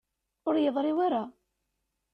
[0.47, 1.23] Ur yeḍṛi wara.